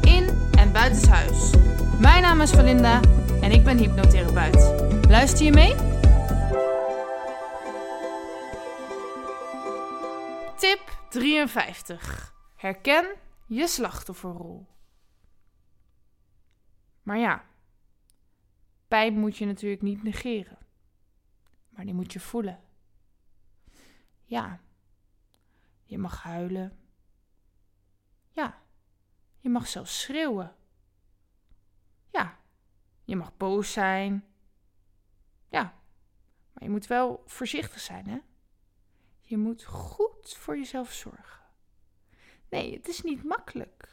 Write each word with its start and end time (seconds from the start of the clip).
in 0.00 0.28
en 0.58 0.72
buitenshuis. 0.72 1.50
Mijn 2.00 2.22
naam 2.22 2.40
is 2.40 2.50
Valinda 2.50 3.00
en 3.40 3.50
ik 3.50 3.64
ben 3.64 3.78
hypnotherapeut. 3.78 4.90
Luister 5.08 5.44
je 5.44 5.52
mee? 5.52 5.74
Tip 10.56 10.98
53. 11.10 12.34
Herken 12.56 13.06
je 13.46 13.66
slachtofferrol. 13.66 14.66
Maar 17.02 17.18
ja, 17.18 17.44
pijn 18.88 19.18
moet 19.18 19.36
je 19.36 19.46
natuurlijk 19.46 19.82
niet 19.82 20.02
negeren. 20.02 20.58
Maar 21.68 21.84
die 21.84 21.94
moet 21.94 22.12
je 22.12 22.20
voelen. 22.20 22.60
Ja, 24.24 24.60
je 25.84 25.98
mag 25.98 26.22
huilen. 26.22 26.78
Ja, 28.30 28.61
mag 29.52 29.68
zelfs 29.68 30.00
schreeuwen. 30.00 30.56
Ja, 32.10 32.38
je 33.04 33.16
mag 33.16 33.36
boos 33.36 33.72
zijn. 33.72 34.26
Ja, 35.48 35.62
maar 36.52 36.62
je 36.62 36.70
moet 36.70 36.86
wel 36.86 37.22
voorzichtig 37.26 37.80
zijn, 37.80 38.08
hè? 38.08 38.18
Je 39.20 39.36
moet 39.36 39.64
goed 39.64 40.34
voor 40.34 40.56
jezelf 40.56 40.92
zorgen. 40.92 41.40
Nee, 42.48 42.74
het 42.74 42.88
is 42.88 43.02
niet 43.02 43.24
makkelijk. 43.24 43.88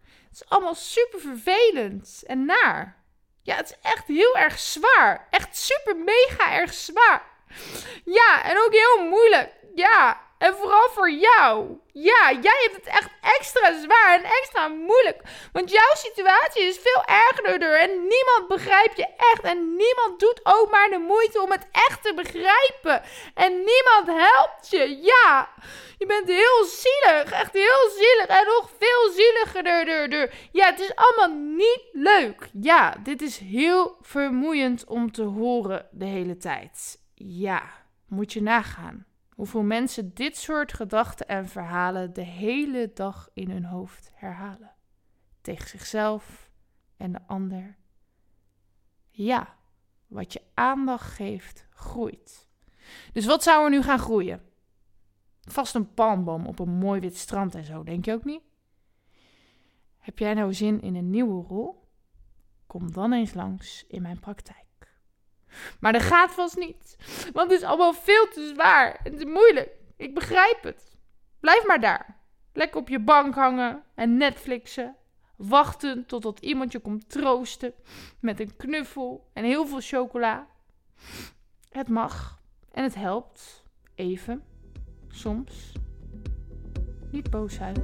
Het 0.00 0.32
is 0.32 0.48
allemaal 0.48 0.74
super 0.74 1.20
vervelend 1.20 2.22
en 2.26 2.44
naar. 2.44 3.04
Ja, 3.42 3.56
het 3.56 3.70
is 3.70 3.78
echt 3.90 4.06
heel 4.06 4.36
erg 4.36 4.58
zwaar. 4.58 5.26
Echt 5.30 5.56
super 5.56 5.96
mega 5.96 6.52
erg 6.52 6.74
zwaar. 6.74 7.22
Ja, 8.04 8.44
en 8.44 8.58
ook 8.58 8.72
heel 8.72 9.08
moeilijk. 9.08 9.54
Ja, 9.74 10.27
en 10.38 10.54
vooral 10.54 10.88
voor 10.90 11.10
jou. 11.10 11.78
Ja, 11.92 12.32
jij 12.42 12.58
hebt 12.64 12.76
het 12.76 12.86
echt 12.86 13.10
extra 13.38 13.80
zwaar 13.80 14.14
en 14.14 14.24
extra 14.24 14.68
moeilijk. 14.68 15.22
Want 15.52 15.70
jouw 15.70 15.94
situatie 15.94 16.62
is 16.62 16.78
veel 16.78 17.02
ergerder 17.04 17.80
en 17.80 17.90
niemand 17.90 18.48
begrijpt 18.48 18.96
je 18.96 19.06
echt. 19.16 19.42
En 19.42 19.76
niemand 19.76 20.20
doet 20.20 20.40
ook 20.42 20.70
maar 20.70 20.88
de 20.90 20.98
moeite 20.98 21.42
om 21.42 21.50
het 21.50 21.66
echt 21.72 22.02
te 22.02 22.14
begrijpen. 22.14 23.02
En 23.34 23.52
niemand 23.52 24.06
helpt 24.06 24.70
je. 24.70 24.98
Ja, 25.02 25.48
je 25.98 26.06
bent 26.06 26.28
heel 26.28 26.64
zielig. 26.64 27.32
Echt 27.32 27.52
heel 27.52 27.90
zielig. 27.90 28.26
En 28.26 28.44
nog 28.44 28.70
veel 28.78 29.10
zieliger. 29.12 30.34
Ja, 30.52 30.66
het 30.66 30.80
is 30.80 30.94
allemaal 30.94 31.36
niet 31.36 31.82
leuk. 31.92 32.48
Ja, 32.52 32.94
dit 33.02 33.22
is 33.22 33.38
heel 33.38 33.96
vermoeiend 34.00 34.84
om 34.86 35.12
te 35.12 35.22
horen 35.22 35.88
de 35.90 36.04
hele 36.04 36.36
tijd. 36.36 36.98
Ja, 37.14 37.62
moet 38.06 38.32
je 38.32 38.42
nagaan 38.42 39.06
hoeveel 39.38 39.62
mensen 39.62 40.14
dit 40.14 40.36
soort 40.36 40.72
gedachten 40.72 41.28
en 41.28 41.48
verhalen 41.48 42.12
de 42.12 42.22
hele 42.22 42.90
dag 42.94 43.30
in 43.32 43.50
hun 43.50 43.64
hoofd 43.64 44.10
herhalen. 44.14 44.74
Tegen 45.40 45.68
zichzelf 45.68 46.50
en 46.96 47.12
de 47.12 47.26
ander. 47.26 47.76
Ja, 49.10 49.56
wat 50.06 50.32
je 50.32 50.42
aandacht 50.54 51.10
geeft, 51.10 51.66
groeit. 51.70 52.48
Dus 53.12 53.26
wat 53.26 53.42
zou 53.42 53.64
er 53.64 53.70
nu 53.70 53.82
gaan 53.82 53.98
groeien? 53.98 54.42
Vast 55.40 55.74
een 55.74 55.94
palmboom 55.94 56.46
op 56.46 56.58
een 56.58 56.78
mooi 56.78 57.00
wit 57.00 57.16
strand 57.16 57.54
en 57.54 57.64
zo, 57.64 57.82
denk 57.82 58.04
je 58.04 58.12
ook 58.12 58.24
niet? 58.24 58.42
Heb 59.98 60.18
jij 60.18 60.34
nou 60.34 60.54
zin 60.54 60.80
in 60.80 60.94
een 60.94 61.10
nieuwe 61.10 61.46
rol? 61.46 61.88
Kom 62.66 62.92
dan 62.92 63.12
eens 63.12 63.34
langs 63.34 63.84
in 63.86 64.02
mijn 64.02 64.20
praktijk. 64.20 64.67
Maar 65.78 65.92
dat 65.92 66.02
gaat 66.02 66.30
vast 66.30 66.56
niet. 66.56 66.96
Want 67.32 67.50
het 67.50 67.60
is 67.60 67.66
allemaal 67.66 67.92
veel 67.92 68.28
te 68.28 68.50
zwaar 68.54 69.00
en 69.04 69.16
te 69.16 69.26
moeilijk. 69.26 69.70
Ik 69.96 70.14
begrijp 70.14 70.62
het. 70.62 70.96
Blijf 71.40 71.66
maar 71.66 71.80
daar. 71.80 72.16
Lekker 72.52 72.80
op 72.80 72.88
je 72.88 73.00
bank 73.00 73.34
hangen 73.34 73.82
en 73.94 74.16
Netflixen. 74.16 74.96
Wachten 75.36 76.06
totdat 76.06 76.40
iemand 76.40 76.72
je 76.72 76.78
komt 76.78 77.10
troosten 77.10 77.72
met 78.20 78.40
een 78.40 78.56
knuffel 78.56 79.30
en 79.32 79.44
heel 79.44 79.66
veel 79.66 79.80
chocola. 79.80 80.46
Het 81.70 81.88
mag 81.88 82.40
en 82.72 82.82
het 82.82 82.94
helpt. 82.94 83.62
Even. 83.94 84.42
Soms. 85.08 85.72
Niet 87.10 87.30
boos 87.30 87.54
zijn. 87.54 87.76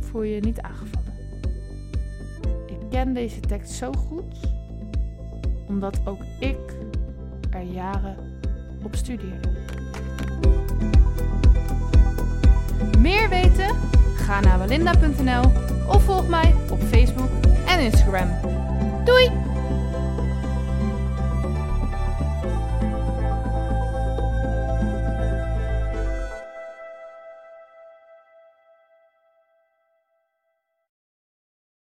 Voel 0.00 0.22
je 0.22 0.40
niet 0.40 0.60
aangevallen. 0.60 1.14
Ik 2.66 2.90
ken 2.90 3.14
deze 3.14 3.40
tekst 3.40 3.72
zo 3.72 3.92
goed 3.92 4.55
omdat 5.66 6.00
ook 6.04 6.20
ik 6.38 6.58
er 7.50 7.62
jaren 7.62 8.16
op 8.82 8.96
studeerde. 8.96 9.48
Meer 12.98 13.28
weten? 13.28 13.76
Ga 14.16 14.40
naar 14.40 14.58
walinda.nl 14.58 15.52
of 15.88 16.02
volg 16.02 16.28
mij 16.28 16.54
op 16.70 16.82
Facebook 16.82 17.30
en 17.66 17.80
Instagram. 17.80 18.28
Doei! 19.04 19.55